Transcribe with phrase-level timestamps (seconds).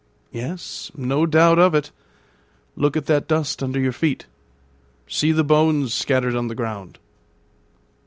[0.31, 1.91] "Yes; no doubt of it.
[2.75, 4.25] Look at that dust under your feet;
[5.07, 6.97] see the bones scattered on the ground."